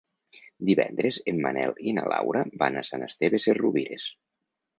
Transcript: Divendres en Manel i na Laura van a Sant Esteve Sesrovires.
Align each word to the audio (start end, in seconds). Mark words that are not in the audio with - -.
Divendres 0.69 1.19
en 1.31 1.41
Manel 1.47 1.73
i 1.91 1.93
na 1.99 2.07
Laura 2.15 2.41
van 2.63 2.81
a 2.81 2.85
Sant 2.89 3.07
Esteve 3.11 3.43
Sesrovires. 3.45 4.09